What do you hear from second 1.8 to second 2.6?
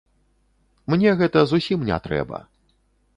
не трэба!